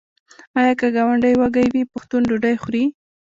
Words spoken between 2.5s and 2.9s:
خوري؟